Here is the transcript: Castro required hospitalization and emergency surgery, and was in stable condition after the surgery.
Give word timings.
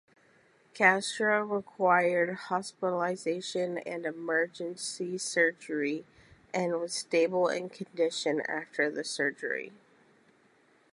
Castro 0.73 1.43
required 1.43 2.33
hospitalization 2.49 3.77
and 3.77 4.03
emergency 4.03 5.15
surgery, 5.19 6.05
and 6.51 6.79
was 6.81 6.95
in 6.95 6.99
stable 7.07 7.69
condition 7.71 8.41
after 8.49 8.89
the 8.89 9.03
surgery. 9.03 9.71